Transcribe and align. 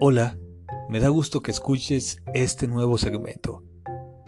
Hola, 0.00 0.36
me 0.88 0.98
da 0.98 1.08
gusto 1.08 1.40
que 1.40 1.52
escuches 1.52 2.20
este 2.34 2.66
nuevo 2.66 2.98
segmento. 2.98 3.62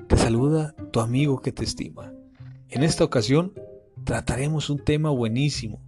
Te 0.07 0.17
saluda 0.17 0.77
tu 0.93 1.01
amigo 1.01 1.41
que 1.41 1.51
te 1.51 1.65
estima. 1.65 2.13
En 2.69 2.85
esta 2.85 3.03
ocasión 3.03 3.53
trataremos 4.05 4.71
un 4.71 4.79
tema 4.79 5.11
buenísimo. 5.11 5.83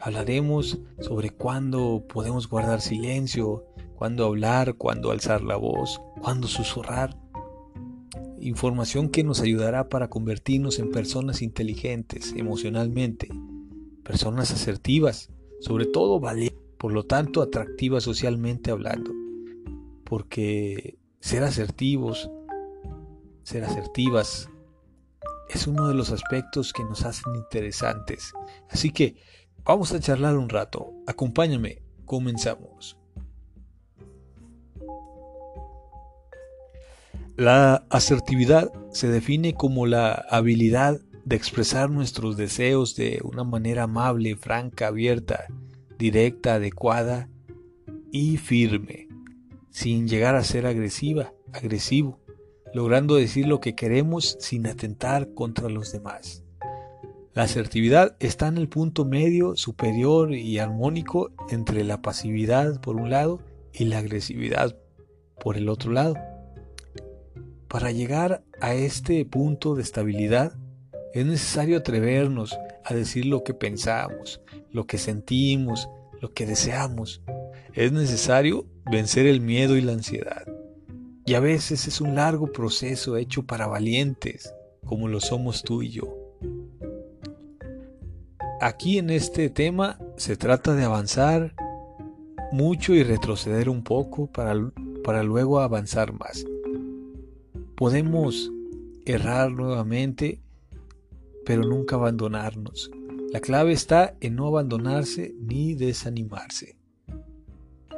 Hablaremos 0.00 0.80
sobre 1.00 1.28
cuándo 1.28 2.06
podemos 2.08 2.48
guardar 2.48 2.80
silencio, 2.80 3.66
cuándo 3.96 4.24
hablar, 4.24 4.76
cuándo 4.76 5.10
alzar 5.10 5.42
la 5.42 5.56
voz, 5.56 6.00
cuándo 6.22 6.48
susurrar. 6.48 7.14
Información 8.40 9.10
que 9.10 9.24
nos 9.24 9.42
ayudará 9.42 9.90
para 9.90 10.08
convertirnos 10.08 10.78
en 10.78 10.90
personas 10.90 11.42
inteligentes 11.42 12.32
emocionalmente, 12.34 13.28
personas 14.04 14.52
asertivas, 14.52 15.28
sobre 15.60 15.84
todo 15.84 16.18
valientes 16.18 16.61
por 16.82 16.92
lo 16.92 17.04
tanto 17.04 17.42
atractiva 17.42 18.00
socialmente 18.00 18.72
hablando, 18.72 19.12
porque 20.02 20.98
ser 21.20 21.44
asertivos, 21.44 22.28
ser 23.44 23.62
asertivas, 23.62 24.50
es 25.48 25.68
uno 25.68 25.86
de 25.86 25.94
los 25.94 26.10
aspectos 26.10 26.72
que 26.72 26.82
nos 26.82 27.04
hacen 27.04 27.36
interesantes. 27.36 28.32
Así 28.68 28.90
que 28.90 29.14
vamos 29.62 29.92
a 29.92 30.00
charlar 30.00 30.36
un 30.36 30.48
rato, 30.48 30.92
acompáñame, 31.06 31.84
comenzamos. 32.04 32.98
La 37.36 37.86
asertividad 37.90 38.72
se 38.90 39.06
define 39.06 39.54
como 39.54 39.86
la 39.86 40.14
habilidad 40.28 41.00
de 41.24 41.36
expresar 41.36 41.90
nuestros 41.90 42.36
deseos 42.36 42.96
de 42.96 43.20
una 43.22 43.44
manera 43.44 43.84
amable, 43.84 44.34
franca, 44.34 44.88
abierta, 44.88 45.46
directa, 46.02 46.54
adecuada 46.54 47.28
y 48.10 48.36
firme, 48.36 49.06
sin 49.70 50.08
llegar 50.08 50.34
a 50.34 50.42
ser 50.42 50.66
agresiva, 50.66 51.32
agresivo, 51.52 52.18
logrando 52.74 53.14
decir 53.14 53.46
lo 53.46 53.60
que 53.60 53.76
queremos 53.76 54.36
sin 54.40 54.66
atentar 54.66 55.32
contra 55.32 55.68
los 55.68 55.92
demás. 55.92 56.42
La 57.34 57.44
asertividad 57.44 58.16
está 58.18 58.48
en 58.48 58.58
el 58.58 58.68
punto 58.68 59.04
medio, 59.04 59.54
superior 59.54 60.34
y 60.34 60.58
armónico 60.58 61.30
entre 61.50 61.84
la 61.84 62.02
pasividad 62.02 62.80
por 62.80 62.96
un 62.96 63.08
lado 63.08 63.38
y 63.72 63.84
la 63.84 63.98
agresividad 63.98 64.76
por 65.40 65.56
el 65.56 65.68
otro 65.68 65.92
lado. 65.92 66.16
Para 67.68 67.92
llegar 67.92 68.42
a 68.60 68.74
este 68.74 69.24
punto 69.24 69.76
de 69.76 69.82
estabilidad 69.82 70.52
es 71.14 71.24
necesario 71.24 71.78
atrevernos 71.78 72.58
a 72.84 72.94
decir 72.94 73.26
lo 73.26 73.44
que 73.44 73.54
pensamos, 73.54 74.40
lo 74.70 74.86
que 74.86 74.98
sentimos, 74.98 75.88
lo 76.20 76.32
que 76.32 76.46
deseamos. 76.46 77.22
Es 77.74 77.92
necesario 77.92 78.66
vencer 78.90 79.26
el 79.26 79.40
miedo 79.40 79.76
y 79.76 79.80
la 79.80 79.92
ansiedad. 79.92 80.46
Y 81.24 81.34
a 81.34 81.40
veces 81.40 81.86
es 81.86 82.00
un 82.00 82.14
largo 82.14 82.50
proceso 82.50 83.16
hecho 83.16 83.44
para 83.44 83.66
valientes, 83.66 84.52
como 84.84 85.08
lo 85.08 85.20
somos 85.20 85.62
tú 85.62 85.82
y 85.82 85.90
yo. 85.90 86.16
Aquí 88.60 88.98
en 88.98 89.10
este 89.10 89.50
tema 89.50 89.98
se 90.16 90.36
trata 90.36 90.74
de 90.74 90.84
avanzar 90.84 91.54
mucho 92.52 92.94
y 92.94 93.02
retroceder 93.02 93.68
un 93.68 93.82
poco 93.82 94.26
para, 94.26 94.54
para 95.02 95.22
luego 95.22 95.60
avanzar 95.60 96.12
más. 96.12 96.44
Podemos 97.76 98.52
errar 99.04 99.50
nuevamente 99.50 100.41
pero 101.44 101.62
nunca 101.62 101.96
abandonarnos. 101.96 102.90
La 103.32 103.40
clave 103.40 103.72
está 103.72 104.14
en 104.20 104.36
no 104.36 104.46
abandonarse 104.46 105.34
ni 105.40 105.74
desanimarse. 105.74 106.76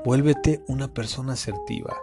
Vuélvete 0.05 0.62
una 0.69 0.92
persona 0.92 1.33
asertiva. 1.33 1.97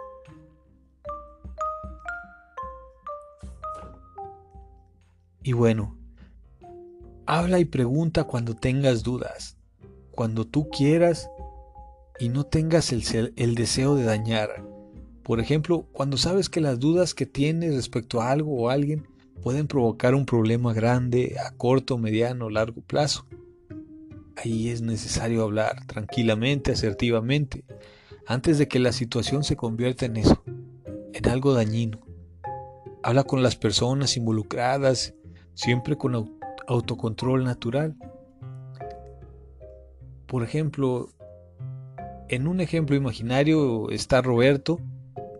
Y 5.42 5.54
bueno, 5.54 5.96
habla 7.26 7.58
y 7.58 7.64
pregunta 7.64 8.24
cuando 8.24 8.54
tengas 8.54 9.02
dudas, 9.02 9.56
cuando 10.10 10.46
tú 10.46 10.68
quieras 10.68 11.30
y 12.20 12.28
no 12.28 12.44
tengas 12.44 12.92
el, 12.92 13.32
el, 13.36 13.54
deseo 13.54 13.96
de 13.96 14.04
dañar. 14.04 14.64
Por 15.22 15.40
ejemplo, 15.40 15.88
cuando 15.92 16.16
sabes 16.16 16.48
que 16.48 16.60
las 16.60 16.78
dudas 16.78 17.14
que 17.14 17.26
tienes 17.26 17.74
respecto 17.74 18.20
a 18.20 18.30
algo 18.30 18.54
o 18.56 18.68
alguien 18.68 19.06
pueden 19.42 19.66
provocar 19.66 20.14
un 20.14 20.24
problema 20.24 20.72
grande 20.72 21.36
a 21.44 21.50
corto, 21.56 21.98
mediano 21.98 22.46
o 22.46 22.50
largo 22.50 22.80
plazo. 22.80 23.26
Ahí 24.36 24.68
es 24.68 24.80
necesario 24.82 25.42
hablar 25.42 25.84
tranquilamente, 25.86 26.72
asertivamente, 26.72 27.64
antes 28.26 28.58
de 28.58 28.68
que 28.68 28.78
la 28.78 28.92
situación 28.92 29.42
se 29.44 29.56
convierta 29.56 30.06
en 30.06 30.16
eso, 30.16 30.42
en 31.12 31.28
algo 31.28 31.54
dañino. 31.54 32.00
Habla 33.02 33.24
con 33.24 33.42
las 33.42 33.56
personas 33.56 34.16
involucradas, 34.16 35.14
siempre 35.54 35.98
con 35.98 36.38
autocontrol 36.68 37.44
natural. 37.44 37.96
Por 40.26 40.44
ejemplo, 40.44 41.10
en 42.28 42.46
un 42.46 42.60
ejemplo 42.60 42.94
imaginario 42.96 43.90
está 43.90 44.22
Roberto 44.22 44.78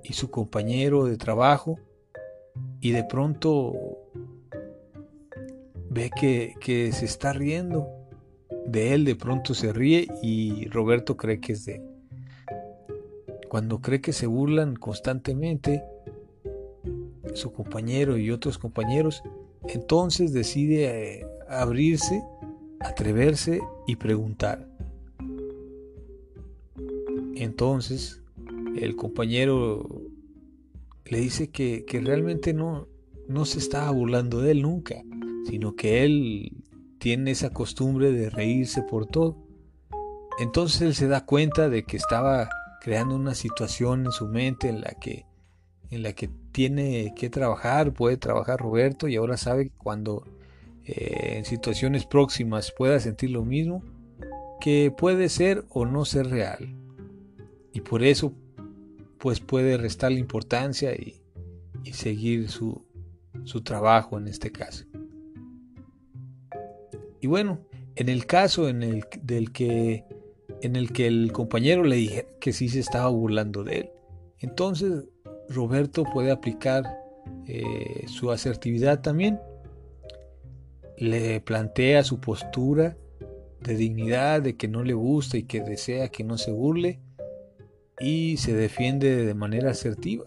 y 0.02 0.14
su 0.14 0.30
compañero 0.30 1.06
de 1.06 1.16
trabajo 1.16 1.78
y 2.82 2.90
de 2.90 3.04
pronto 3.04 4.00
ve 5.88 6.10
que, 6.10 6.90
se 6.92 7.04
está 7.04 7.32
riendo 7.32 7.86
de 8.66 8.92
él, 8.92 9.04
de 9.04 9.14
pronto 9.14 9.54
se 9.54 9.72
ríe 9.72 10.08
y 10.20 10.66
Roberto 10.66 11.16
cree 11.16 11.40
que 11.40 11.52
es 11.52 11.64
de 11.64 11.76
él. 11.76 11.82
Cuando 13.48 13.80
cree 13.80 14.00
que 14.00 14.12
se 14.12 14.26
burlan 14.26 14.74
constantemente, 14.74 15.84
su 17.34 17.52
compañero 17.52 18.18
y 18.18 18.32
otros 18.32 18.58
compañeros, 18.58 19.22
entonces 19.68 20.32
decide 20.32 21.20
eh, 21.20 21.26
abrirse, 21.48 22.20
atreverse 22.80 23.60
y 23.86 23.94
preguntar. 23.94 24.66
Entonces, 27.36 28.20
el 28.74 28.96
compañero 28.96 30.01
le 31.04 31.20
dice 31.20 31.50
que, 31.50 31.84
realmente 32.02 32.54
no, 32.54 32.88
no 33.28 33.44
se 33.44 33.58
estaba 33.58 33.90
burlando 33.90 34.40
de 34.40 34.52
él 34.52 34.62
nunca, 34.62 35.02
sino 35.48 35.74
que 35.74 36.04
él 36.04 36.52
tiene 36.98 37.32
esa 37.32 37.50
costumbre 37.50 38.12
de 38.12 38.30
reírse 38.30 38.82
por 38.82 39.06
todo. 39.06 39.36
Entonces 40.38 40.80
él 40.82 40.94
se 40.94 41.08
da 41.08 41.26
cuenta 41.26 41.68
de 41.68 41.84
que 41.84 41.96
estaba 41.96 42.48
creando 42.80 43.14
una 43.14 43.34
situación 43.34 44.06
en 44.06 44.12
su 44.12 44.26
mente 44.26 44.68
en 44.68 44.80
la 44.80 44.92
que 44.92 45.26
en 45.92 46.02
la 46.02 46.14
que 46.14 46.30
tiene 46.52 47.12
que 47.14 47.28
trabajar, 47.28 47.92
puede 47.92 48.16
trabajar 48.16 48.58
Roberto 48.58 49.08
y 49.08 49.16
ahora 49.16 49.36
sabe 49.36 49.64
que 49.64 49.76
cuando 49.76 50.24
eh, 50.84 51.34
en 51.36 51.44
situaciones 51.44 52.06
próximas 52.06 52.72
pueda 52.72 52.98
sentir 52.98 53.30
lo 53.30 53.44
mismo, 53.44 53.82
que 54.58 54.90
puede 54.96 55.28
ser 55.28 55.66
o 55.68 55.84
no 55.84 56.06
ser 56.06 56.30
real. 56.30 56.74
Y 57.74 57.82
por 57.82 58.02
eso 58.02 58.32
pues 59.22 59.38
puede 59.38 59.76
restarle 59.76 60.18
importancia 60.18 60.92
y, 60.96 61.22
seguir 61.92 62.50
su, 62.50 62.84
trabajo 63.62 64.18
en 64.18 64.26
este 64.26 64.50
caso. 64.50 64.84
Y 67.20 67.28
bueno, 67.28 67.60
en 67.94 68.08
el 68.08 68.26
caso 68.26 68.68
en 68.68 68.82
el, 68.82 69.04
del 69.22 69.52
que, 69.52 70.04
en 70.60 70.74
el 70.74 70.92
que 70.92 71.06
el 71.06 71.30
compañero 71.30 71.84
le 71.84 71.94
dije 71.94 72.26
que 72.40 72.52
sí 72.52 72.68
se 72.68 72.80
estaba 72.80 73.08
burlando 73.10 73.62
de 73.62 73.78
él, 73.78 73.90
entonces 74.40 75.04
Roberto 75.48 76.02
puede 76.02 76.32
aplicar 76.32 76.82
eh, 77.46 78.06
su 78.08 78.32
asertividad 78.32 79.02
también. 79.02 79.38
Le 80.96 81.40
plantea 81.40 82.02
su 82.02 82.20
postura 82.20 82.96
de 83.60 83.76
dignidad, 83.76 84.42
de 84.42 84.56
que 84.56 84.66
no 84.66 84.82
le 84.82 84.94
gusta 84.94 85.36
y 85.36 85.44
que 85.44 85.60
desea 85.60 86.08
que 86.08 86.24
no 86.24 86.38
se 86.38 86.50
burle 86.50 86.98
y 88.02 88.36
se 88.36 88.52
defiende 88.52 89.24
de 89.24 89.34
manera 89.34 89.70
asertiva, 89.70 90.24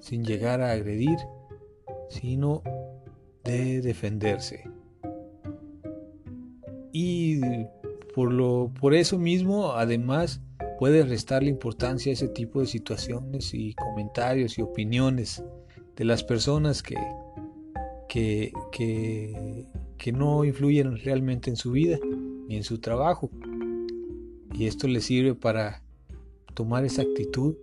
sin 0.00 0.24
llegar 0.24 0.60
a 0.60 0.72
agredir, 0.72 1.16
sino 2.08 2.62
de 3.44 3.80
defenderse. 3.80 4.64
Y 6.92 7.40
por, 8.14 8.32
lo, 8.32 8.72
por 8.80 8.94
eso 8.94 9.18
mismo, 9.18 9.72
además, 9.72 10.42
puede 10.78 11.04
restarle 11.04 11.50
importancia 11.50 12.10
a 12.10 12.14
ese 12.14 12.28
tipo 12.28 12.60
de 12.60 12.66
situaciones 12.66 13.54
y 13.54 13.74
comentarios 13.74 14.58
y 14.58 14.62
opiniones 14.62 15.44
de 15.96 16.04
las 16.04 16.24
personas 16.24 16.82
que, 16.82 16.96
que, 18.08 18.52
que, 18.72 19.66
que 19.96 20.12
no 20.12 20.44
influyen 20.44 20.98
realmente 20.98 21.48
en 21.48 21.56
su 21.56 21.70
vida 21.70 21.96
ni 22.48 22.56
en 22.56 22.64
su 22.64 22.80
trabajo. 22.80 23.30
Y 24.52 24.66
esto 24.66 24.88
le 24.88 25.00
sirve 25.00 25.34
para 25.34 25.83
tomar 26.54 26.84
esa 26.84 27.02
actitud 27.02 27.56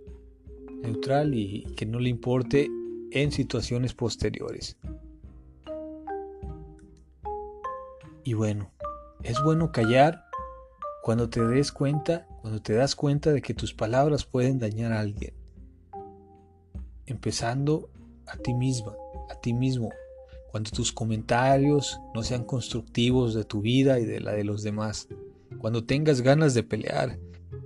neutral 0.82 1.34
y 1.34 1.64
que 1.76 1.86
no 1.86 1.98
le 1.98 2.08
importe 2.08 2.68
en 3.10 3.32
situaciones 3.32 3.94
posteriores. 3.94 4.76
Y 8.24 8.34
bueno, 8.34 8.70
es 9.22 9.42
bueno 9.42 9.72
callar 9.72 10.24
cuando 11.02 11.28
te 11.28 11.44
des 11.44 11.72
cuenta, 11.72 12.26
cuando 12.40 12.62
te 12.62 12.74
das 12.74 12.94
cuenta 12.94 13.32
de 13.32 13.42
que 13.42 13.54
tus 13.54 13.74
palabras 13.74 14.24
pueden 14.24 14.58
dañar 14.58 14.92
a 14.92 15.00
alguien, 15.00 15.34
empezando 17.06 17.90
a 18.26 18.36
ti 18.36 18.54
misma, 18.54 18.94
a 19.28 19.34
ti 19.40 19.52
mismo, 19.52 19.90
cuando 20.50 20.70
tus 20.70 20.92
comentarios 20.92 21.98
no 22.14 22.22
sean 22.22 22.44
constructivos 22.44 23.34
de 23.34 23.44
tu 23.44 23.60
vida 23.60 23.98
y 23.98 24.04
de 24.04 24.20
la 24.20 24.32
de 24.32 24.44
los 24.44 24.62
demás, 24.62 25.08
cuando 25.58 25.84
tengas 25.84 26.20
ganas 26.20 26.54
de 26.54 26.62
pelear 26.62 27.18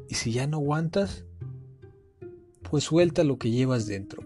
y 0.09 0.15
si 0.15 0.33
ya 0.33 0.47
no 0.47 0.59
aguantas, 0.59 1.25
pues 2.63 2.85
suelta 2.85 3.25
lo 3.25 3.39
que 3.39 3.51
llevas 3.51 3.87
dentro, 3.87 4.23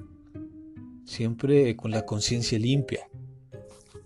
siempre 1.04 1.76
con 1.76 1.90
la 1.90 2.06
conciencia 2.06 2.58
limpia, 2.58 3.08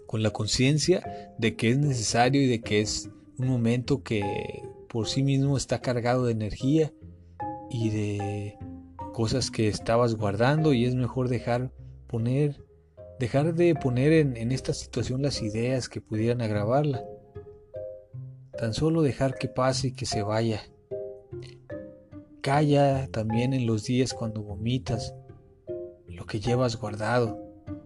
con 0.06 0.22
la 0.22 0.30
conciencia 0.30 1.32
de 1.38 1.56
que 1.56 1.70
es 1.70 1.78
necesario 1.78 2.42
y 2.42 2.46
de 2.46 2.60
que 2.60 2.80
es 2.80 3.10
un 3.38 3.48
momento 3.48 4.02
que 4.02 4.22
por 4.88 5.08
sí 5.08 5.22
mismo 5.22 5.56
está 5.56 5.80
cargado 5.80 6.26
de 6.26 6.32
energía 6.32 6.92
y 7.70 7.90
de 7.90 8.58
cosas 9.12 9.50
que 9.50 9.68
estabas 9.68 10.14
guardando 10.14 10.72
y 10.72 10.84
es 10.84 10.94
mejor 10.94 11.28
dejar 11.28 11.72
poner 12.06 12.64
dejar 13.18 13.54
de 13.54 13.74
poner 13.74 14.12
en, 14.12 14.52
esta 14.52 14.72
situación 14.72 15.22
las 15.22 15.42
ideas 15.42 15.88
que 15.88 16.00
pudieran 16.00 16.40
agravarla. 16.42 17.04
Tan 18.58 18.74
solo 18.74 19.02
dejar 19.02 19.34
que 19.34 19.48
pase 19.48 19.88
y 19.88 19.92
que 19.92 20.06
se 20.06 20.22
vaya. 20.22 20.62
Calla 22.44 23.08
también 23.10 23.54
en 23.54 23.64
los 23.64 23.84
días 23.84 24.12
cuando 24.12 24.42
vomitas 24.42 25.14
lo 26.06 26.26
que 26.26 26.40
llevas 26.40 26.76
guardado. 26.76 27.40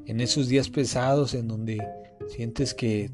En 0.05 0.20
esos 0.20 0.49
días 0.49 0.69
pesados 0.69 1.32
en 1.34 1.46
donde 1.46 1.78
sientes 2.26 2.75
que, 2.75 3.12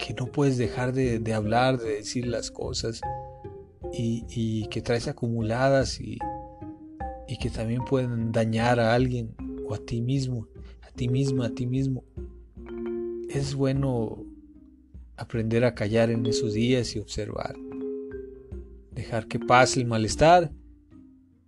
que 0.00 0.14
no 0.14 0.26
puedes 0.26 0.58
dejar 0.58 0.92
de, 0.92 1.32
hablar, 1.32 1.78
de 1.78 1.98
decir 1.98 2.26
las 2.26 2.50
cosas 2.50 3.00
y, 3.92 4.66
que 4.66 4.82
traes 4.82 5.06
acumuladas 5.06 6.00
y, 6.00 6.18
y 7.28 7.38
que 7.38 7.48
también 7.48 7.84
pueden 7.84 8.32
dañar 8.32 8.80
a 8.80 8.94
alguien 8.94 9.32
o 9.64 9.74
a 9.74 9.78
ti 9.78 10.00
mismo, 10.00 10.48
a 10.82 10.90
ti 10.90 11.06
misma, 11.06 11.46
a 11.46 11.50
ti 11.50 11.68
mismo. 11.68 12.02
Es 13.28 13.54
bueno 13.54 14.24
aprender 15.16 15.64
a 15.64 15.76
callar 15.76 16.10
en 16.10 16.26
esos 16.26 16.52
días 16.54 16.96
y 16.96 16.98
observar. 16.98 17.54
Dejar 18.96 19.28
que 19.28 19.38
pase 19.38 19.78
el 19.78 19.86
malestar 19.86 20.50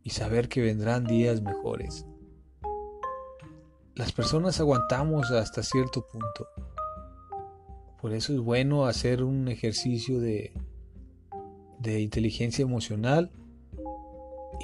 y 0.05 0.11
saber 0.11 0.49
que 0.49 0.61
vendrán 0.61 1.05
días 1.05 1.43
mejores. 1.43 2.07
Las 3.97 4.13
personas 4.13 4.61
aguantamos 4.61 5.33
hasta 5.33 5.65
cierto 5.65 6.07
punto. 6.07 6.47
Por 8.01 8.13
eso 8.13 8.33
es 8.33 8.39
bueno 8.39 8.87
hacer 8.87 9.25
un 9.25 9.49
ejercicio 9.49 10.21
de, 10.21 10.53
de 11.81 12.01
inteligencia 12.01 12.63
emocional, 12.63 13.33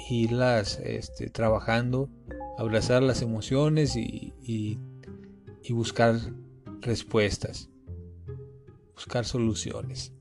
irlas 0.09 0.79
este, 0.79 1.29
trabajando 1.29 2.09
abrazar 2.57 3.03
las 3.03 3.21
emociones 3.21 3.95
y, 3.95 4.79
buscar 5.69 6.15
respuestas, 6.81 7.69
buscar 8.93 9.25
soluciones. 9.25 10.13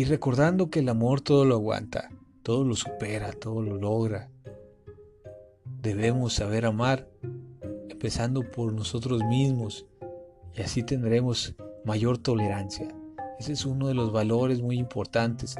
Y 0.00 0.04
recordando 0.04 0.70
que 0.70 0.78
el 0.78 0.88
amor 0.88 1.20
todo 1.20 1.44
lo 1.44 1.56
aguanta, 1.56 2.08
todo 2.42 2.64
lo 2.64 2.74
supera, 2.74 3.32
todo 3.32 3.60
lo 3.60 3.76
logra. 3.76 4.30
Debemos 5.82 6.32
saber 6.32 6.64
amar, 6.64 7.06
empezando 7.90 8.50
por 8.50 8.72
nosotros 8.72 9.22
mismos, 9.24 9.84
y 10.54 10.62
así 10.62 10.82
tendremos 10.82 11.54
mayor 11.84 12.16
tolerancia. 12.16 12.88
Ese 13.38 13.52
es 13.52 13.66
uno 13.66 13.88
de 13.88 13.94
los 13.94 14.10
valores 14.10 14.62
muy 14.62 14.78
importantes 14.78 15.56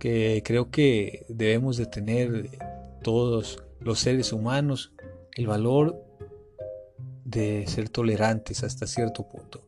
que 0.00 0.42
creo 0.44 0.68
que 0.72 1.24
debemos 1.28 1.76
de 1.76 1.86
tener 1.86 2.58
todos 3.04 3.62
los 3.78 4.00
seres 4.00 4.32
humanos 4.32 4.94
el 5.36 5.46
valor 5.46 6.04
de 7.24 7.64
ser 7.68 7.88
tolerantes 7.88 8.64
hasta 8.64 8.88
cierto 8.88 9.28
punto. 9.28 9.60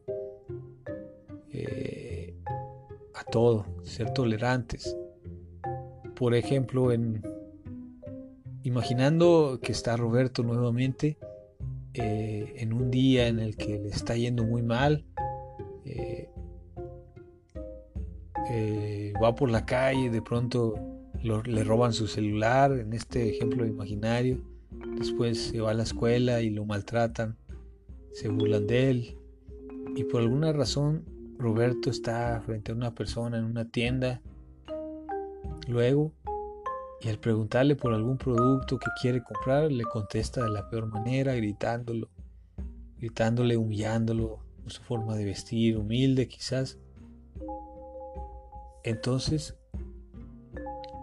Todo, 3.30 3.66
ser 3.82 4.12
tolerantes. 4.12 4.96
Por 6.14 6.34
ejemplo, 6.34 6.92
en 6.92 7.22
imaginando 8.62 9.60
que 9.62 9.72
está 9.72 9.96
Roberto 9.96 10.42
nuevamente 10.42 11.18
eh, 11.94 12.54
en 12.56 12.72
un 12.72 12.90
día 12.90 13.28
en 13.28 13.38
el 13.38 13.56
que 13.56 13.78
le 13.78 13.88
está 13.88 14.16
yendo 14.16 14.44
muy 14.44 14.62
mal, 14.62 15.04
eh, 15.84 16.28
va 19.22 19.34
por 19.34 19.50
la 19.50 19.66
calle, 19.66 20.10
de 20.10 20.22
pronto 20.22 20.74
le 21.22 21.64
roban 21.64 21.92
su 21.92 22.06
celular, 22.06 22.72
en 22.72 22.92
este 22.92 23.28
ejemplo 23.28 23.66
imaginario, 23.66 24.40
después 24.96 25.48
se 25.48 25.60
va 25.60 25.72
a 25.72 25.74
la 25.74 25.82
escuela 25.82 26.42
y 26.42 26.50
lo 26.50 26.64
maltratan, 26.64 27.36
se 28.12 28.28
burlan 28.28 28.66
de 28.66 28.90
él 28.90 29.16
y 29.96 30.04
por 30.04 30.20
alguna 30.20 30.52
razón 30.52 31.04
Roberto 31.38 31.90
está 31.90 32.40
frente 32.44 32.72
a 32.72 32.74
una 32.74 32.94
persona 32.94 33.38
en 33.38 33.44
una 33.44 33.64
tienda, 33.68 34.20
luego 35.68 36.12
y 37.00 37.08
al 37.08 37.18
preguntarle 37.18 37.76
por 37.76 37.94
algún 37.94 38.18
producto 38.18 38.78
que 38.78 38.90
quiere 39.00 39.22
comprar, 39.22 39.70
le 39.70 39.84
contesta 39.84 40.42
de 40.42 40.50
la 40.50 40.68
peor 40.68 40.86
manera, 40.86 41.34
gritándolo, 41.34 42.08
gritándole, 42.98 43.56
humillándolo, 43.56 44.40
su 44.66 44.82
forma 44.82 45.14
de 45.14 45.24
vestir, 45.24 45.78
humilde 45.78 46.26
quizás. 46.28 46.78
Entonces 48.82 49.56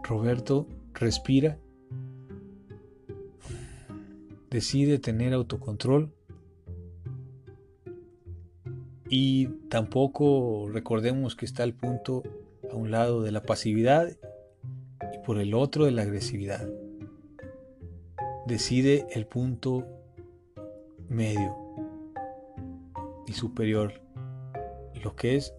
Roberto 0.04 0.68
respira, 0.94 1.58
decide 4.50 5.00
tener 5.00 5.34
autocontrol 5.34 6.14
y 9.10 9.48
tampoco 9.70 10.68
recordemos 10.72 11.36
que 11.36 11.46
está 11.46 11.64
el 11.64 11.74
punto 11.74 12.24
a 12.72 12.76
un 12.76 12.92
lado 12.92 13.22
de 13.22 13.32
la 13.32 13.44
pasividad 13.44 14.10
y 15.14 15.26
por 15.26 15.40
el 15.40 15.54
otro 15.54 15.86
de 15.86 15.92
la 15.92 16.02
agresividad. 16.02 16.68
Decide 18.48 19.08
el 19.12 19.28
punto 19.28 19.86
medio 21.08 21.56
y 23.28 23.34
superior, 23.34 24.02
lo 25.04 25.16
que 25.16 25.36
es 25.36 25.54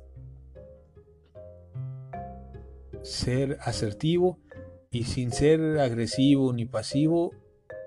ser 3.02 3.58
asertivo 3.60 4.38
y 4.90 5.04
sin 5.04 5.30
ser 5.30 5.78
agresivo 5.78 6.52
ni 6.52 6.64
pasivo, 6.64 7.32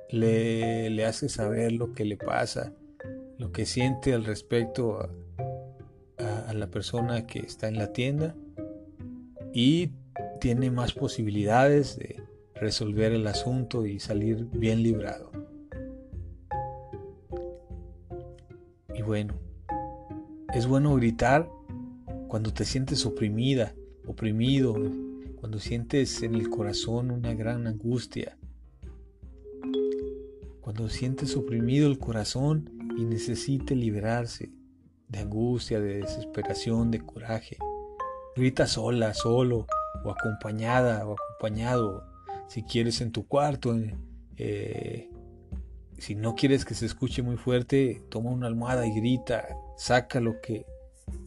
le, 0.10 0.90
le 0.90 1.06
hace 1.06 1.30
saber 1.30 1.74
lo 1.74 1.94
que 1.94 2.06
le 2.06 2.18
pasa, 2.18 2.74
lo 3.38 3.52
que 3.52 3.66
siente 3.66 4.14
al 4.14 4.26
respecto 4.26 5.00
a, 5.00 5.10
la 6.60 6.68
persona 6.68 7.26
que 7.26 7.40
está 7.40 7.68
en 7.68 7.78
la 7.78 7.94
tienda 7.94 8.36
y 9.54 9.92
tiene 10.40 10.72
más 10.72 10.94
posibilidades 10.94 11.98
de 11.98 12.24
resolver 12.56 13.14
el 13.14 13.28
asunto 13.28 13.86
y 13.86 14.00
salir 14.00 14.46
bien 14.52 14.84
librado. 14.84 15.32
Y 18.94 19.02
bueno, 19.02 19.36
es 20.54 20.68
bueno 20.68 20.94
gritar 20.96 21.50
cuando 22.28 22.54
te 22.54 22.66
sientes 22.66 23.06
oprimida, 23.06 23.74
oprimido, 24.06 24.76
cuando 25.38 25.60
sientes 25.60 26.22
en 26.22 26.36
el 26.36 26.50
corazón 26.50 27.12
una 27.12 27.34
gran 27.34 27.66
angustia, 27.66 28.38
cuando 30.60 30.90
sientes 30.90 31.36
oprimido 31.36 31.88
el 31.88 31.98
corazón 31.98 32.70
y 32.98 33.06
necesite 33.06 33.76
liberarse 33.76 34.52
de 35.10 35.20
angustia, 35.20 35.80
de 35.80 35.98
desesperación, 35.98 36.92
de 36.92 37.02
coraje. 37.02 37.58
Grita 38.36 38.68
sola, 38.68 39.14
solo, 39.14 39.68
o 40.04 40.12
acompañada, 40.12 41.06
o 41.06 41.14
acompañado, 41.14 42.06
si 42.48 42.64
quieres 42.64 43.02
en 43.02 43.12
tu 43.12 43.28
cuarto. 43.28 43.76
Eh, 44.38 45.10
si 45.98 46.16
no 46.16 46.36
quieres 46.36 46.64
que 46.64 46.76
se 46.76 46.86
escuche 46.86 47.22
muy 47.22 47.36
fuerte, 47.36 48.02
toma 48.10 48.30
una 48.30 48.48
almohada 48.48 48.86
y 48.88 48.94
grita, 48.94 49.48
saca 49.76 50.22
lo 50.22 50.40
que, 50.40 50.66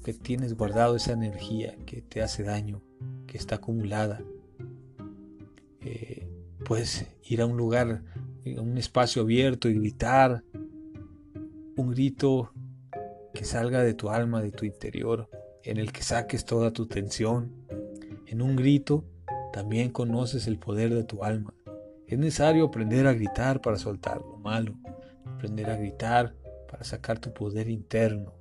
que 0.05 0.15
tienes 0.15 0.55
guardado, 0.55 0.97
esa 0.97 1.12
energía 1.12 1.77
que 1.85 2.01
te 2.01 2.23
hace 2.23 2.43
daño 2.45 2.81
que 3.27 3.37
está 3.37 3.57
acumulada. 3.57 4.23
Eh, 5.81 6.29
puedes 6.65 7.07
ir 7.25 7.43
a 7.43 7.47
un 7.47 7.57
lugar, 7.57 8.03
a 8.57 8.61
un 8.61 8.79
espacio 8.79 9.23
abierto 9.23 9.69
y 9.69 9.75
gritar 9.75 10.45
un 11.77 11.91
grito 11.91 12.53
que 13.33 13.45
salga 13.45 13.83
de 13.83 13.95
tu 13.95 14.11
alma, 14.11 14.43
de 14.43 14.51
tu 14.51 14.65
interior, 14.65 15.29
en 15.62 15.79
el 15.79 15.93
que 15.93 16.03
saques 16.03 16.45
toda 16.45 16.73
tu 16.73 16.87
tensión. 16.87 17.53
En 18.27 18.43
un 18.43 18.57
grito 18.57 19.05
también 19.53 19.91
conoces 19.91 20.47
el 20.47 20.59
poder 20.59 20.95
de 20.95 21.05
tu 21.05 21.25
alma. 21.25 21.55
Es 22.07 22.19
necesario 22.19 22.67
aprender 22.67 23.07
a 23.07 23.15
gritar 23.15 23.61
para 23.61 23.77
soltar 23.77 24.19
lo 24.19 24.37
malo, 24.39 24.75
aprender 25.27 25.71
a 25.71 25.77
gritar 25.77 26.35
para 26.71 26.85
sacar 26.85 27.19
tu 27.19 27.33
poder 27.33 27.69
interno. 27.69 28.33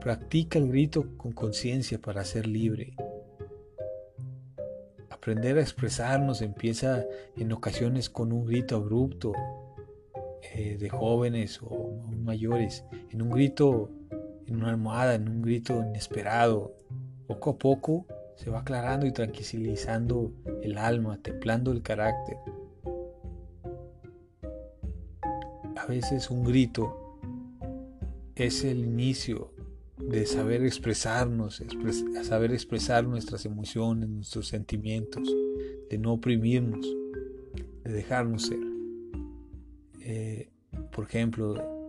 Practica 0.00 0.58
el 0.58 0.68
grito 0.68 1.16
con 1.16 1.32
conciencia 1.32 1.98
para 1.98 2.24
ser 2.24 2.46
libre. 2.46 2.94
aprender 5.20 5.58
a 5.58 5.60
expresarnos 5.60 6.40
empieza 6.40 7.04
en 7.36 7.52
ocasiones 7.52 8.08
con 8.08 8.32
un 8.32 8.46
grito 8.46 8.76
abrupto 8.76 9.34
eh, 10.54 10.78
de 10.78 10.88
jóvenes 10.88 11.60
o 11.62 12.00
mayores, 12.24 12.84
en 13.10 13.20
un 13.20 13.28
grito, 13.28 13.90
en 14.50 14.56
una 14.56 14.70
almohada, 14.70 15.14
en 15.14 15.28
un 15.28 15.42
grito 15.42 15.80
inesperado. 15.80 16.74
Poco 17.26 17.50
a 17.50 17.58
poco 17.58 18.06
se 18.34 18.50
va 18.50 18.60
aclarando 18.60 19.06
y 19.06 19.12
tranquilizando 19.12 20.32
el 20.62 20.76
alma, 20.76 21.18
templando 21.22 21.70
el 21.72 21.82
carácter. 21.82 22.36
A 25.76 25.86
veces 25.86 26.30
un 26.30 26.44
grito 26.44 27.18
es 28.34 28.64
el 28.64 28.80
inicio 28.80 29.52
de 29.98 30.26
saber 30.26 30.64
expresarnos, 30.64 31.62
saber 32.22 32.52
expresar 32.52 33.06
nuestras 33.06 33.44
emociones, 33.44 34.08
nuestros 34.08 34.48
sentimientos, 34.48 35.32
de 35.88 35.98
no 35.98 36.14
oprimirnos, 36.14 36.86
de 37.84 37.92
dejarnos 37.92 38.46
ser. 38.46 38.58
Eh, 40.00 40.50
por 40.90 41.04
ejemplo, 41.04 41.79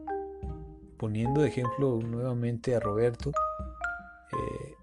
poniendo 1.02 1.42
de 1.42 1.48
ejemplo 1.48 2.00
nuevamente 2.00 2.76
a 2.76 2.80
Roberto, 2.80 3.32
eh, 4.32 4.76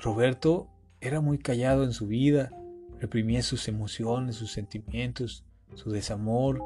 Roberto 0.00 0.66
era 1.00 1.20
muy 1.20 1.38
callado 1.38 1.84
en 1.84 1.92
su 1.92 2.08
vida, 2.08 2.50
reprimía 2.98 3.40
sus 3.42 3.68
emociones, 3.68 4.34
sus 4.34 4.50
sentimientos, 4.50 5.44
su 5.74 5.92
desamor, 5.92 6.60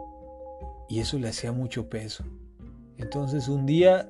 y 0.89 1.01
eso 1.01 1.19
le 1.19 1.29
hacía 1.29 1.53
mucho 1.53 1.91
peso. 1.91 2.25
Entonces 2.97 3.49
un 3.49 3.67
día 3.67 4.09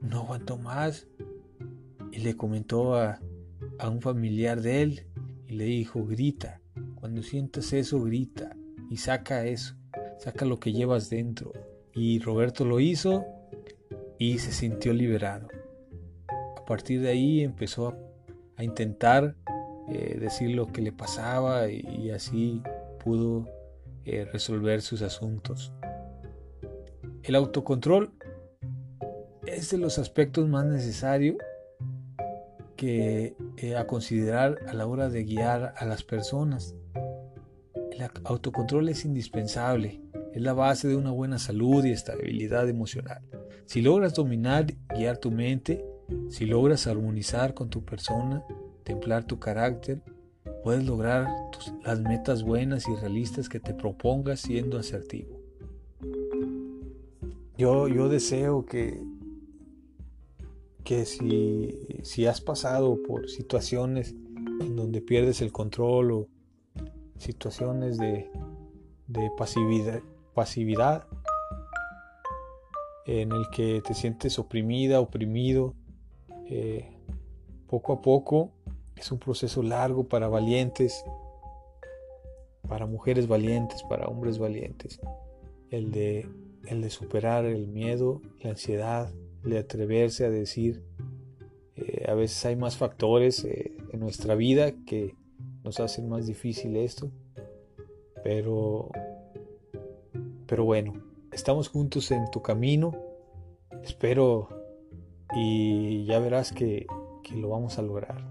no 0.00 0.20
aguantó 0.20 0.56
más 0.56 1.08
y 2.12 2.20
le 2.20 2.36
comentó 2.36 2.94
a, 2.94 3.18
un 3.84 4.00
familiar 4.00 4.60
de 4.60 4.82
él 4.82 5.06
y 5.48 5.54
le 5.54 5.64
dijo, 5.64 6.06
grita, 6.06 6.60
cuando 6.94 7.24
sientas 7.24 7.72
eso, 7.72 8.00
grita 8.04 8.54
y 8.88 8.98
saca 8.98 9.46
eso, 9.46 9.74
saca 10.20 10.44
lo 10.44 10.60
que 10.60 10.72
llevas 10.72 11.10
dentro. 11.10 11.52
Y 12.02 12.18
Roberto 12.18 12.64
lo 12.64 12.80
hizo 12.80 13.26
y 14.16 14.38
se 14.38 14.52
sintió 14.52 14.94
liberado. 14.94 15.48
A 16.56 16.64
partir 16.64 17.02
de 17.02 17.10
ahí 17.10 17.42
empezó 17.42 17.94
a, 18.56 18.64
intentar 18.64 19.36
eh, 19.90 20.16
decir 20.18 20.56
lo 20.56 20.66
que 20.66 20.80
le 20.80 20.92
pasaba 20.92 21.68
y, 21.68 22.10
así 22.10 22.62
pudo 23.04 23.46
eh, 24.06 24.24
resolver 24.32 24.80
sus 24.80 25.02
asuntos. 25.02 25.74
El 27.22 27.34
autocontrol 27.34 28.14
es 29.44 29.70
de 29.70 29.76
los 29.76 29.98
aspectos 29.98 30.48
más 30.48 30.64
necesarios 30.64 31.36
que 32.76 33.36
eh, 33.58 33.76
a 33.76 33.86
considerar 33.86 34.56
a 34.68 34.72
la 34.72 34.86
hora 34.86 35.10
de 35.10 35.24
guiar 35.24 35.74
a 35.76 35.84
las 35.84 36.02
personas. 36.02 36.74
El 37.92 38.08
autocontrol 38.24 38.88
es 38.88 39.04
indispensable, 39.04 40.00
es 40.34 40.42
la 40.42 40.52
base 40.52 40.88
de 40.88 40.96
una 40.96 41.10
buena 41.10 41.38
salud 41.38 41.84
y 41.84 41.90
estabilidad 41.90 42.68
emocional. 42.68 43.22
Si 43.66 43.82
logras 43.82 44.14
dominar 44.14 44.66
guiar 44.94 45.18
tu 45.18 45.30
mente, 45.30 45.84
si 46.28 46.46
logras 46.46 46.86
armonizar 46.86 47.54
con 47.54 47.70
tu 47.70 47.84
persona, 47.84 48.44
templar 48.84 49.24
tu 49.24 49.38
carácter, 49.38 50.02
puedes 50.62 50.84
lograr 50.84 51.26
las 51.84 52.00
metas 52.00 52.42
buenas 52.42 52.88
y 52.88 52.94
realistas 52.94 53.48
que 53.48 53.60
te 53.60 53.74
propongas 53.74 54.40
siendo 54.40 54.78
asertivo. 54.78 55.40
Yo, 57.56 57.88
yo 57.88 58.08
deseo 58.08 58.64
que 58.64 59.02
que 60.84 61.04
si, 61.04 61.86
si 62.02 62.26
has 62.26 62.40
pasado 62.40 62.98
por 63.06 63.28
situaciones 63.28 64.14
en 64.60 64.76
donde 64.76 65.00
pierdes 65.00 65.40
el 65.40 65.52
control 65.52 66.10
o 66.10 66.28
situaciones 67.18 67.98
de, 67.98 68.30
de 69.06 69.30
pasividad, 69.36 70.02
pasividad 70.40 71.04
en 73.04 73.30
el 73.30 73.50
que 73.50 73.82
te 73.86 73.92
sientes 73.92 74.38
oprimida, 74.38 74.98
oprimido, 74.98 75.74
eh, 76.48 76.96
poco 77.66 77.92
a 77.92 78.00
poco 78.00 78.50
es 78.96 79.12
un 79.12 79.18
proceso 79.18 79.62
largo 79.62 80.08
para 80.08 80.28
valientes, 80.28 81.04
para 82.66 82.86
mujeres 82.86 83.28
valientes, 83.28 83.82
para 83.82 84.06
hombres 84.06 84.38
valientes, 84.38 84.98
el 85.68 85.90
de, 85.90 86.26
el 86.66 86.80
de 86.80 86.88
superar 86.88 87.44
el 87.44 87.66
miedo, 87.66 88.22
la 88.40 88.52
ansiedad, 88.52 89.12
de 89.44 89.58
atreverse 89.58 90.24
a 90.24 90.30
decir. 90.30 90.82
Eh, 91.76 92.06
a 92.08 92.14
veces 92.14 92.46
hay 92.46 92.56
más 92.56 92.78
factores 92.78 93.44
eh, 93.44 93.76
en 93.92 94.00
nuestra 94.00 94.34
vida 94.36 94.72
que 94.86 95.14
nos 95.64 95.80
hacen 95.80 96.08
más 96.08 96.26
difícil 96.26 96.76
esto. 96.76 97.10
Pero, 98.24 98.90
pero 100.50 100.64
bueno, 100.64 100.94
estamos 101.30 101.68
juntos 101.68 102.10
en 102.10 102.28
tu 102.32 102.42
camino. 102.42 102.92
Espero 103.84 104.48
y 105.32 106.04
ya 106.06 106.18
verás 106.18 106.50
que, 106.50 106.88
que 107.22 107.36
lo 107.36 107.50
vamos 107.50 107.78
a 107.78 107.82
lograr. 107.82 108.26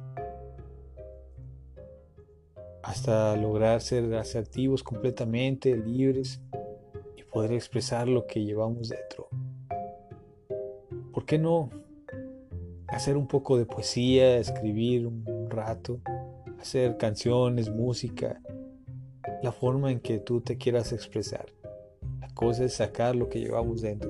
Hasta 2.84 3.38
lograr 3.38 3.80
ser 3.80 4.14
asertivos 4.16 4.84
completamente, 4.84 5.78
libres 5.78 6.42
y 7.16 7.24
poder 7.24 7.54
expresar 7.54 8.10
lo 8.10 8.28
que 8.28 8.44
llevamos 8.44 8.90
dentro. 8.90 9.30
¿por 11.14 11.26
qué 11.26 11.38
no 11.38 11.70
hacer 12.90 13.16
un 13.16 13.28
poco 13.28 13.58
de 13.58 13.66
poesía, 13.66 14.38
escribir 14.40 15.08
un 15.08 15.50
rato, 15.50 16.02
hacer 16.60 16.98
canciones, 16.98 17.70
música, 17.70 18.42
la 19.42 19.54
forma 19.54 19.90
en 19.90 20.02
que 20.02 20.20
tú 20.20 20.42
te 20.42 20.58
quieras 20.58 20.92
expresar? 20.92 21.59
Cosa 22.40 22.64
es 22.64 22.76
sacar 22.76 23.18
lo 23.18 23.28
que 23.28 23.42
llevamos 23.42 23.82
dentro. 23.82 24.10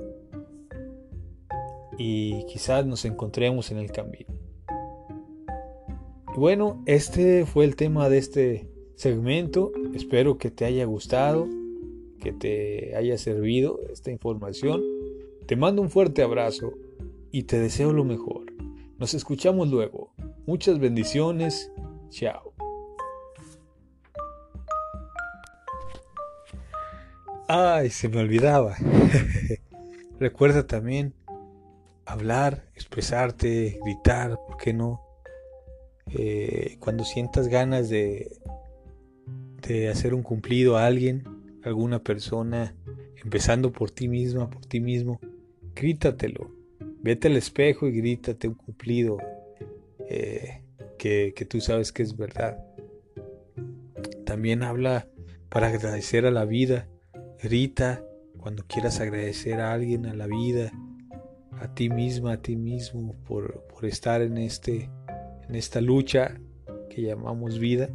Y 1.98 2.44
quizás 2.44 2.86
nos 2.86 3.04
encontremos 3.04 3.72
en 3.72 3.78
el 3.78 3.90
camino. 3.90 4.32
Bueno, 6.36 6.80
este 6.86 7.44
fue 7.44 7.64
el 7.64 7.74
tema 7.74 8.08
de 8.08 8.18
este 8.18 8.70
segmento. 8.94 9.72
Espero 9.96 10.38
que 10.38 10.52
te 10.52 10.64
haya 10.64 10.84
gustado, 10.84 11.48
que 12.20 12.32
te 12.32 12.94
haya 12.94 13.18
servido 13.18 13.80
esta 13.92 14.12
información. 14.12 14.80
Te 15.46 15.56
mando 15.56 15.82
un 15.82 15.90
fuerte 15.90 16.22
abrazo 16.22 16.74
y 17.32 17.42
te 17.42 17.58
deseo 17.58 17.92
lo 17.92 18.04
mejor. 18.04 18.52
Nos 18.96 19.12
escuchamos 19.12 19.72
luego. 19.72 20.12
Muchas 20.46 20.78
bendiciones. 20.78 21.72
Chao. 22.10 22.49
Ay, 27.52 27.90
se 27.90 28.08
me 28.08 28.18
olvidaba. 28.18 28.76
Recuerda 30.20 30.68
también 30.68 31.14
hablar, 32.06 32.62
expresarte, 32.76 33.76
gritar, 33.84 34.38
¿por 34.46 34.56
qué 34.56 34.72
no? 34.72 35.02
Eh, 36.12 36.76
cuando 36.78 37.02
sientas 37.02 37.48
ganas 37.48 37.88
de, 37.88 38.30
de 39.66 39.88
hacer 39.88 40.14
un 40.14 40.22
cumplido 40.22 40.76
a 40.76 40.86
alguien, 40.86 41.24
alguna 41.64 42.04
persona, 42.04 42.76
empezando 43.20 43.72
por 43.72 43.90
ti 43.90 44.06
misma, 44.06 44.48
por 44.48 44.64
ti 44.66 44.78
mismo, 44.78 45.18
grítatelo 45.74 46.52
Vete 47.02 47.26
al 47.26 47.36
espejo 47.36 47.88
y 47.88 48.00
grítate 48.00 48.46
un 48.46 48.54
cumplido 48.54 49.18
eh, 50.08 50.62
que, 51.00 51.32
que 51.34 51.44
tú 51.46 51.60
sabes 51.60 51.90
que 51.90 52.04
es 52.04 52.16
verdad. 52.16 52.64
También 54.24 54.62
habla 54.62 55.08
para 55.48 55.66
agradecer 55.66 56.26
a 56.26 56.30
la 56.30 56.44
vida. 56.44 56.86
Grita 57.42 58.04
cuando 58.38 58.64
quieras 58.66 59.00
agradecer 59.00 59.60
a 59.60 59.72
alguien, 59.72 60.04
a 60.04 60.14
la 60.14 60.26
vida, 60.26 60.72
a 61.52 61.74
ti 61.74 61.88
misma, 61.88 62.34
a 62.34 62.42
ti 62.42 62.56
mismo, 62.56 63.14
por, 63.26 63.64
por 63.64 63.86
estar 63.86 64.20
en, 64.20 64.36
este, 64.36 64.90
en 65.48 65.54
esta 65.54 65.80
lucha 65.80 66.38
que 66.90 67.02
llamamos 67.02 67.58
vida 67.58 67.88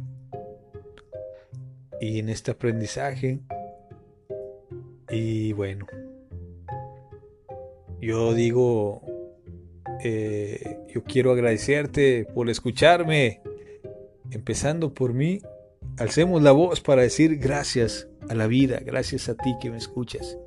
y 2.00 2.18
en 2.18 2.28
este 2.28 2.50
aprendizaje. 2.50 3.38
Y 5.10 5.52
bueno, 5.52 5.86
yo 8.00 8.34
digo, 8.34 9.02
eh, 10.02 10.78
yo 10.92 11.04
quiero 11.04 11.30
agradecerte 11.30 12.26
por 12.34 12.50
escucharme. 12.50 13.42
Empezando 14.32 14.92
por 14.92 15.14
mí, 15.14 15.40
alcemos 15.98 16.42
la 16.42 16.50
voz 16.50 16.80
para 16.80 17.02
decir 17.02 17.36
gracias 17.36 18.08
a 18.28 18.34
la 18.34 18.46
vida, 18.46 18.80
gracias 18.84 19.28
a 19.28 19.36
ti 19.36 19.54
que 19.60 19.70
me 19.70 19.76
escuchas. 19.76 20.38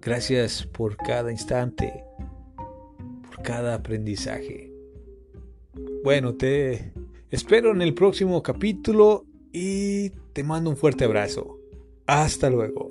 Gracias 0.00 0.64
por 0.64 0.96
cada 0.96 1.30
instante, 1.30 2.04
por 3.26 3.42
cada 3.42 3.74
aprendizaje. 3.74 4.72
Bueno, 6.04 6.34
te 6.34 6.92
espero 7.30 7.72
en 7.72 7.82
el 7.82 7.94
próximo 7.94 8.42
capítulo 8.42 9.26
y 9.52 10.10
te 10.32 10.44
mando 10.44 10.70
un 10.70 10.76
fuerte 10.76 11.04
abrazo. 11.04 11.58
Hasta 12.06 12.48
luego. 12.48 12.87